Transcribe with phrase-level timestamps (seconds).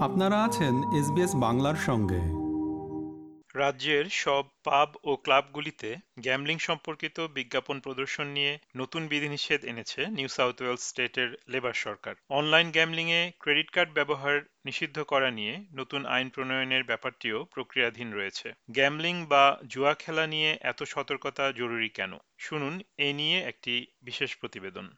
[0.00, 2.20] আপনারা আছেন এসবিএস বাংলার সঙ্গে।
[3.58, 10.62] রাজ্যের সব পাব ও ক্লাবগুলিতে গ্যামলিং সম্পর্কিত বিজ্ঞাপন প্রদর্শন নিয়ে নতুন বিধিনিষেধ এনেছে নিউ সাউথ
[10.62, 16.84] ওয়েলস স্টেটের লেবার সরকার। অনলাইন গ্যামলিংয়ে ক্রেডিট কার্ড ব্যবহার নিষিদ্ধ করা নিয়ে নতুন আইন প্রণয়নের
[16.84, 22.12] ব্যাপারটিও প্রক্রিয়াধীন রয়েছে। গ্যামলিং বা জুয়া খেলা নিয়ে এত সতর্কতা জরুরি কেন?
[22.38, 24.90] শুনুন, এ নিয়ে একটি বিশেষ প্রতিবেদন।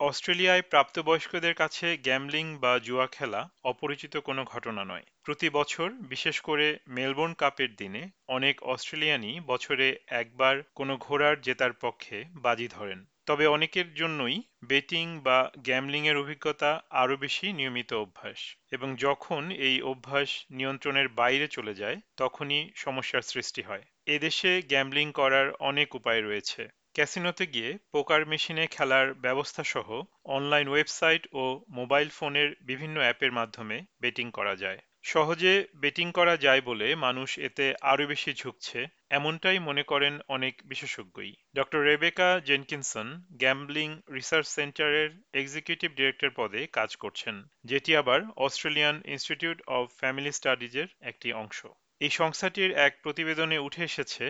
[0.00, 6.78] অস্ট্রেলিয়ায় প্রাপ্তবয়স্কদের কাছে গ্যামলিং বা জুয়া খেলা অপরিচিত কোনো ঘটনা নয়। প্রতি বছর, বিশেষ করে
[6.88, 13.94] মেলবোর্ন কাপের দিনে, অনেক অস্ট্রেলিয়ানই বছরে একবার কোনো ঘোড়ার জেতার পক্ষে বাজি ধরেন। তবে অনেকের
[13.94, 21.48] জন্যই বেটিং বা গ্যামলিংয়ের অভিজ্ঞতা আরও বেশি নিয়মিত অভ্যাস এবং যখন এই অভ্যাস নিয়ন্ত্রণের বাইরে
[21.48, 28.22] চলে যায়, তখনই সমস্যার সৃষ্টি হয়। এদেশে গ্যামলিং করার অনেক উপায় রয়েছে। ক্যাসিনোতে গিয়ে পোকার
[28.26, 29.88] মেশিনে খেলার ব্যবস্থা সহ
[30.24, 36.60] অনলাইন ওয়েবসাইট ও মোবাইল ফোনের বিভিন্ন অ্যাপের মাধ্যমে বেটিং করা যায়। সহজে বেটিং করা যায়
[36.60, 38.78] বলে মানুষ এতে আরও বেশি ঝুঁকছে,
[39.10, 46.90] এমনটাই মনে করেন অনেক বিশেষজ্ঞই। Doctor Rebecca Jenkinson gambling research সেন্টারের এক্সিকিউটিভ ডিরেক্টর পদে কাজ
[46.96, 51.66] করছেন, যেটি আবার অস্ট্রেলিয়ান ইনস্টিটিউট অব ফ্যামিলি স্টাডিজের একটি অংশ।
[52.00, 54.24] এই সংস্থাটির এক প্রতিবেদনে উঠে এসেছে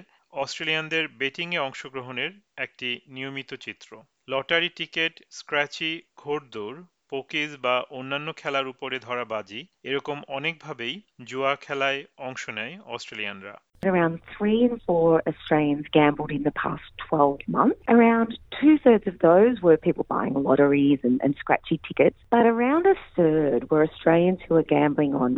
[0.45, 3.91] অস্ট্রেলিয়ানদের বেটিংয়ে অংশগ্রহণের একটি নিয়মিত চিত্র
[4.29, 6.79] লটারি টিকেট স্ক্র্যাচি ঘোড়দৌড়
[7.11, 14.15] পোকিজ বা অন্যান্য খেলার উপরে ধরা বাজি এরকম অনেকভাবেই জুয়া খেলায় অংশ নেয় অস্ট্রেলিয়ানরা Around
[14.35, 17.81] three in four Australians gambled in the past 12 months.
[17.97, 22.85] Around two thirds of those were people buying lotteries and, and scratchy tickets, but around
[22.87, 25.31] a third were Australians who were gambling on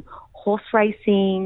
[0.43, 1.43] horse racing,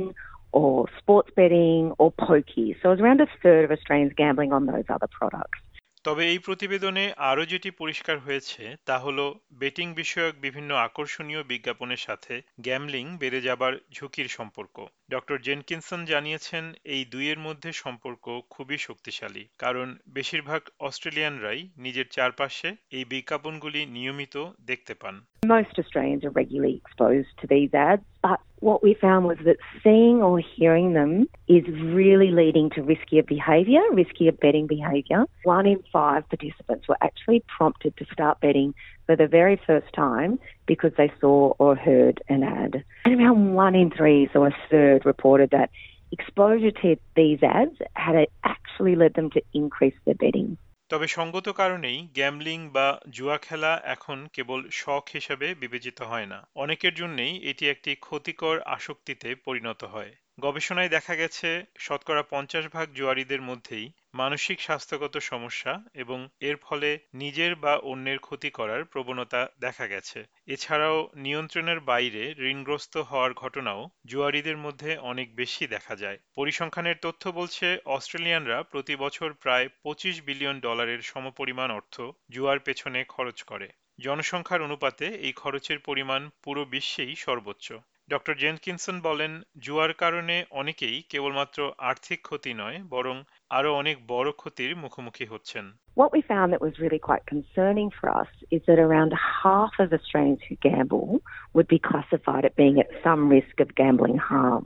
[0.53, 2.77] or sports betting or pokey.
[2.81, 5.61] So it was around a third of Australians gambling on those other products.
[6.05, 9.19] তবে এই প্রতিবেদনে আরও যেটি পরিষ্কার হয়েছে তা হল
[9.53, 14.77] betting বিষয়ক বিভিন্ন আকর্ষণীয় বিজ্ঞাপনের সাথে গ্যামলিং বেড়ে যাবার ঝুঁকির সম্পর্ক
[15.11, 23.05] ডক্টর জেনকিনসন জানিয়েছেন এই দুইয়ের মধ্যে সম্পর্ক খুবই শক্তিশালী কারণ বেশিরভাগ অস্ট্রেলিয়ানরাই নিজের চারপাশে এই
[23.05, 24.34] বিজ্ঞাপনগুলি নিয়মিত
[24.67, 25.14] দেখতে পান
[25.46, 30.22] Most Australians are regularly exposed to these ads, but what we found was that seeing
[30.22, 35.24] or hearing them is really leading to riskier behaviour, riskier betting behaviour.
[35.42, 38.74] One in five participants were actually prompted to start betting
[39.06, 42.84] for the very first time because they saw or heard an ad.
[43.05, 45.70] And around one in three, so a third, reported that
[46.12, 50.56] exposure to these ads had actually led them to increase their betting.
[50.92, 56.95] তবে সঙ্গত কারণেই gambling বা জুয়া খেলা এখন কেবল শখ হিসেবে বিবেচিত হয় না। অনেকের
[56.95, 63.93] জন্যেই এটি একটি ক্ষতিকর আসক্তিতে পরিণত হয়। গবেষণায় দেখা গেছে, শতকরা পঞ্চাশ ভাগ জুয়ারিদের মধ্যেই
[64.15, 71.11] মানসিক স্বাস্থ্যগত সমস্যা এবং এর ফলে নিজের বা অন্যের ক্ষতি করার প্রবণতা দেখা গেছে। এছাড়াও
[71.17, 78.63] নিয়ন্ত্রণের বাইরে ঋণগ্রস্ত হওয়ার ঘটনাও জুয়ারিদের মধ্যে অনেক বেশি দেখা যায়। পরিসংখ্যানের তথ্য বলছে, অস্ট্রেলিয়ানরা
[78.63, 82.01] প্রতি বছর প্রায় পঁচিশ বিলিয়ন ডলারের সমপরিমাণ অর্থ
[82.31, 83.69] জুয়ার পেছনে খরচ করে।
[84.01, 87.73] জনসংখ্যার অনুপাতে এই খরচের পরিমাণ পুরো বিশ্বেই সর্বোচ্চ।
[88.08, 91.58] ডক্টর জেনকিনসন বলেন জুয়ার কারণে অনেকেই কেবলমাত্র
[91.90, 93.17] আর্থিক ক্ষতি নয় বরং
[93.51, 95.64] আরও অনেক বড় ক্ষতির মুখোমুখি হচ্ছেন
[95.96, 99.11] What we found that was really quite concerning for us is that around
[99.42, 101.11] half of Australians who gamble
[101.55, 104.64] would be classified at being at some risk of gambling harm.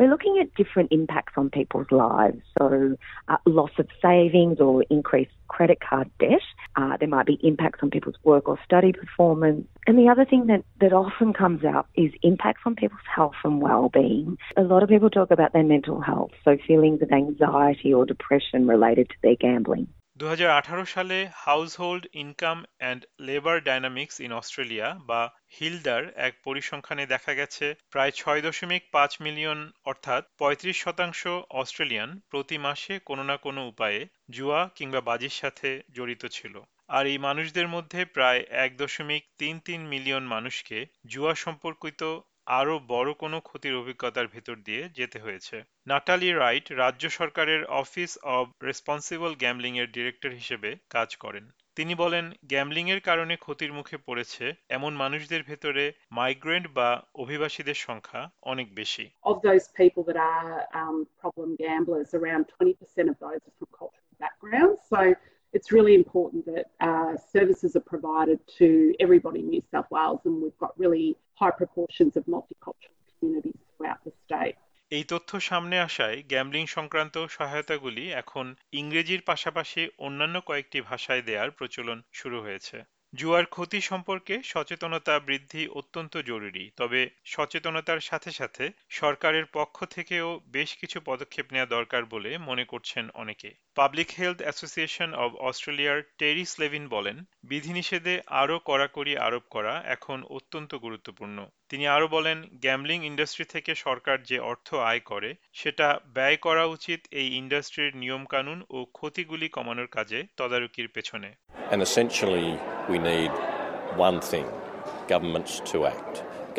[0.00, 2.40] We're looking at different impacts on people's lives.
[2.56, 2.96] So,
[3.28, 6.40] uh, loss of savings or increased credit card debt.
[6.74, 9.66] Uh, there might be impacts on people's work or study performance.
[9.86, 13.60] And the other thing that, that often comes up is impacts on people's health and
[13.60, 14.38] well-being.
[14.56, 18.66] A lot of people talk about their mental health, so feelings of anxiety or depression
[18.66, 19.86] related to their gambling.
[20.20, 27.04] দু হাজার আঠারো সালে household income and labour dynamics in Australia, বা হিলডার, এক পরিসংখ্যানে
[27.06, 31.20] দেখা গেছে, প্রায় ছয় দশমিক পাঁচ মিলিয়ন, অর্থাৎ পঁয়ত্রিশ শতাংশ
[31.50, 36.54] অস্ট্রেলিয়ান প্রতি মাসে কোনো না কোনো উপায়ে জুয়া কিংবা বাজির সাথে জড়িত ছিল।
[36.88, 42.02] আর এই মানুষদের মধ্যে প্রায় এক দশমিক তিন তিন মিলিয়ন মানুষকে জুয়া সম্পর্কিত
[42.50, 48.50] আরও বড় কোনো ক্ষতির অভিজ্ঞতার ভেতর দিয়ে যেতে হয়েছে। নাটালি রাইট রাজ্য সরকারের অফিস অব
[48.62, 54.52] রেসপন্সিবল গ্যামলিং এর ডিরেক্টর হিসেবে কাজ করেন। তিনি বলেন গ্যামলিং এর কারণে ক্ষতির মুখে পড়েছে
[54.68, 61.04] এমন মানুষদের ভেতরে মাইগ্রেন্ট বা অভিবাসীদের সংখ্যা অনেক বেশি। Of those people that are um,
[61.24, 64.94] problem gamblers, around 20% of those are from cultural backgrounds.
[64.94, 65.14] So
[65.54, 70.40] it's really important that uh, services are provided to everybody in New South Wales, and
[70.42, 74.56] we've got really high proportions of multicultural communities throughout the state.
[74.90, 81.98] এই তথ্য সামনে আসায় gambling সংক্রান্ত সহায়তাগুলি এখন ইংরেজির পাশাপাশি অন্যান্য কয়েকটি ভাষায় দেওয়ার প্রচলন
[82.12, 82.76] শুরু হয়েছে
[83.12, 90.70] জুয়ার ক্ষতি সম্পর্কে সচেতনতা বৃদ্ধি অত্যন্ত জরুরি তবে সচেতনতার সাথে সাথে সরকারের পক্ষ থেকেও বেশ
[90.76, 93.50] কিছু পদক্ষেপ নেওয়া দরকার বলে মনে করছেন অনেকে
[93.80, 100.74] পাবলিক হেলথ অ্যাসোসিয়েশন অব অস্ট্রেলিয়ার টেরি স্লেভিন বলেন, বিধিনিষেধে আরও কড়াকড়ি আরোপ করা এখন অত্যন্ত
[100.74, 101.38] গুরুত্বপূর্ণ
[101.68, 105.86] তিনি আরও বলেন গ্যামলিং ইন্ডাস্ট্রি থেকে সরকার যে অর্থ আয় করে, সেটা
[106.16, 111.28] ব্যয় করা উচিত এই ইন্ডাস্ট্রির নিয়মকানুন ও ক্ষতিগুলি কমানোর কাজে তদারকির পেছনে.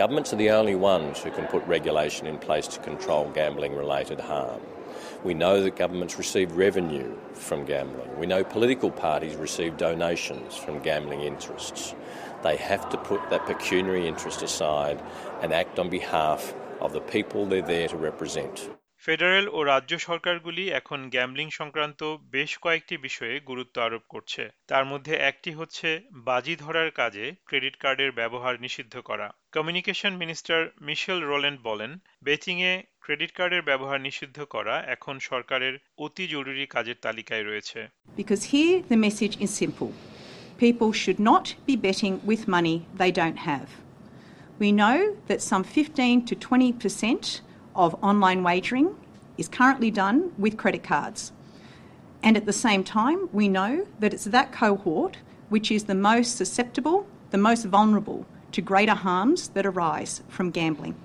[0.01, 4.19] Governments are the only ones who can put regulation in place to control gambling related
[4.31, 4.62] harm.
[5.23, 8.17] We know that governments receive revenue from gambling.
[8.17, 11.95] We know political parties receive donations from gambling interests.
[12.43, 15.01] They have to put that pecuniary interest aside
[15.41, 18.69] and act on behalf of the people they're there to represent.
[19.06, 22.01] Federal ও রাজ্য সরকারগুলি এখন gambling সংক্রান্ত
[22.31, 25.89] বেশ কয়েকটি বিষয়ে গুরুত্ব আরোপ করছে। তার মধ্যে একটি হচ্ছে
[26.27, 31.92] বাজি ধরার কাজে ক্রেডিট কার্ডের ব্যবহার নিষিদ্ধ করা। কমিউনিকেশন মিনিস্টার মিশেল রোল্যান্ড বলেন,
[32.24, 37.80] বেচিংয়ে ক্রেডিট কার্ডের ব্যবহার নিষিদ্ধ করা এখন সরকারের অতি জরুরি কাজের তালিকায় রয়েছে।
[38.18, 39.92] Because here the message is simple.
[40.65, 43.68] People should not be betting with money they don't have.
[44.62, 44.97] We know
[45.30, 48.95] that some 15 to 20% of online wagering
[49.38, 51.31] is currently done with credit cards.
[52.23, 55.18] And at the same time, we know that it's that cohort
[55.50, 60.95] which is the most susceptible, the most vulnerable to greater harms that arise from gambling.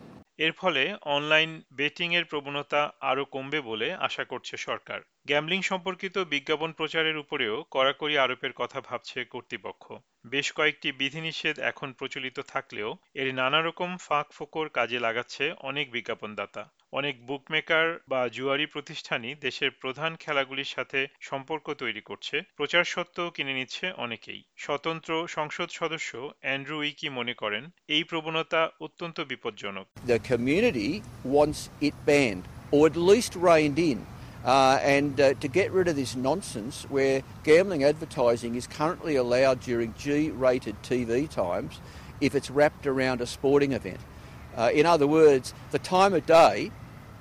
[0.47, 0.83] এর ফলে
[1.17, 2.81] online betting এর প্রবণতা
[3.11, 9.25] আরও কমবে বলে আশা করছে সরকার gambling সম্পর্কিত বিজ্ঞাপন প্রচারের উপরেও কড়াকড়ি আরোপের কথা ভাবছে
[9.25, 9.93] কর্তৃপক্ষ।
[10.27, 16.73] বেশ কয়েকটি বিধিনিষেধ এখন প্রচলিত থাকলেও এর নানা রকম ফাঁক ফোকর কাজে লাগাচ্ছে অনেক বিজ্ঞাপনদাতা।
[16.93, 23.55] অনেক বুকমেকার বা জুয়ারি প্রতিষ্ঠানই দেশের প্রধান খেলাগুলির সাথে সম্পর্ক তৈরি করছে, প্রচার সত্ত্বেও কিনে
[23.55, 31.01] নিচ্ছে অনেকেই। স্বতন্ত্র সংসদ সদস্য অ্যান্ড্রু উইকি মনে করেন, এই প্রবণতা অত্যন্ত বিপজ্জনক। The community
[31.35, 31.71] wants.
[34.46, 39.60] Uh, and uh, to get rid of this nonsense where gambling advertising is currently allowed
[39.60, 41.80] during G rated TV times
[42.22, 44.00] if it's wrapped around a sporting event.
[44.58, 46.72] Uh, in other words, the time of day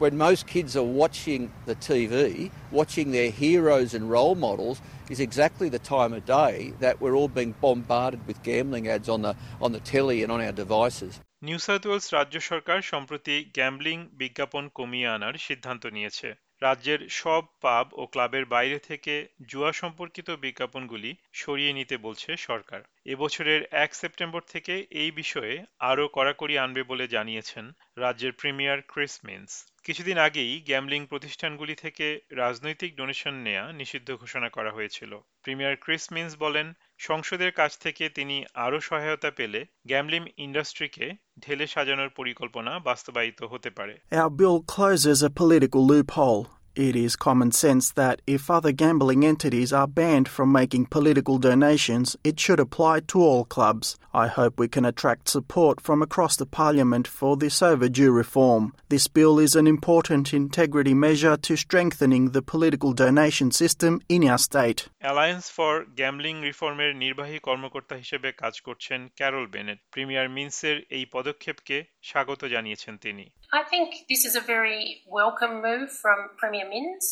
[0.01, 4.81] when most kids are watching the TV, watching their heroes and role models,
[5.11, 9.21] is exactly the time of day that we're all being bombarded with gambling ads on
[9.21, 11.21] the, on the telly and on our devices.
[11.49, 16.29] New South Wales রাজ্য সরকার সম্প্রতি gambling বিজ্ঞাপন কমিয়ে আনার সিদ্ধান্ত নিয়েছে
[16.62, 23.62] রাজ্যের সব পাব ও ক্লাবের বাইরে থেকে জুয়া সম্পর্কিত বিজ্ঞাপনগুলি সরিয়ে নিতে বলছে সরকার। এবছরের
[23.72, 30.18] এক সেপ্টেম্বর থেকে এই বিষয়ে আরও কড়াকড়ি আনবে বলে জানিয়েছেন রাজ্যের প্রিমিয়ার ক্রিস মিন্স। কিছুদিন
[30.18, 36.74] আগেই গ্যামলিং প্রতিষ্ঠানগুলি থেকে রাজনৈতিক ডোনেশন নেয়া নিষিদ্ধ ঘোষণা করা হয়েছিল। প্রিমিয়ার ক্রিস মিন্স বলেন
[37.05, 41.07] সংসদের কাছ থেকে তিনি আরও সহায়তা পেলে গ্যামলিং ইন্ডাস্ট্রিকে
[41.41, 46.43] ঢেলে সাজানোর পরিকল্পনা বাস্তবায়িত হতে পারে Our bill closes a political loophole.
[46.77, 52.17] It is common sense that if other gambling entities are banned from making political donations,
[52.23, 53.99] it should apply to all clubs.
[54.15, 58.73] I hope we can attract support from across the Parliament for this overdue reform.
[58.89, 64.39] This bill is an important integrity measure to strengthening the political donation system in our
[64.39, 64.89] state.
[65.06, 71.78] Alliance for gambling রিফর্মের নির্বাহী কর্মকর্তা হিসেবে কাজ করছেন Carroll Bennett premier মিন্সের এই পদক্ষেপকে
[72.10, 73.26] স্বাগত জানিয়েছেন তিনি
[73.62, 74.82] I think this is a very
[75.20, 77.08] welcome move from Premier Minns.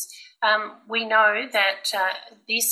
[0.48, 0.62] Um,
[0.94, 2.14] we know that uh,
[2.52, 2.68] this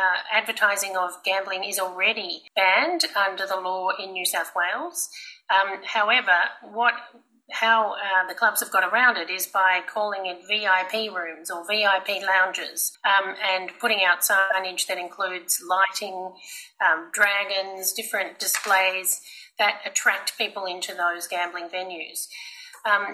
[0.00, 4.98] uh, advertising of gambling is already banned under the law in New South Wales.
[5.56, 6.38] Um, however,
[6.78, 6.94] what
[7.50, 11.66] how uh, the clubs have got around it is by calling it VIP rooms or
[11.66, 16.32] VIP lounges um, and putting out signage that includes lighting,
[16.84, 19.22] um, dragons, different displays
[19.58, 22.28] that attract people into those gambling venues.
[22.88, 23.04] Um.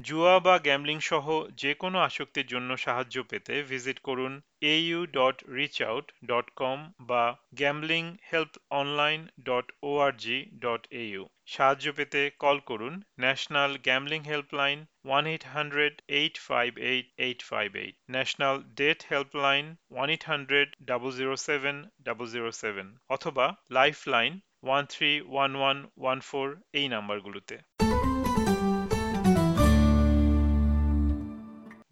[0.00, 4.32] জুয়া বা gambling সহ যে কোনো আসক্তির জন্য সাহায্য পেতে visit করুন
[4.72, 6.78] au dot reach out dot com
[7.10, 7.24] বা
[7.60, 15.22] gambling help online dot ORG dot au সাহায্য পেতে কল করুন national gambling helpline one
[15.32, 21.10] eight hundred eight five eight eight five eight national debt helpline one eight hundred double
[21.18, 24.32] zero seven double zero seven অথবা life line
[24.64, 27.54] one three one one one four এই নাম্বারগুলোতে।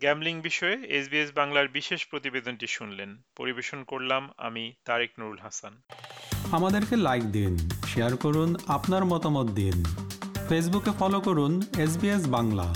[0.01, 5.73] Gambling বিষয়ে SBS বাংলার বিশেষ প্রতিবেদনটি শুনলেন। পরিবেশন করলাম আমি তারেক নুরুল হাসান।
[6.53, 7.53] আমাদেরকে লাইক দিন
[7.87, 9.77] শেয়ার করুন, আপনার মতামত দিন।
[10.49, 12.67] ফেসবুকে ফলো করুন এসবিএস বাংলা।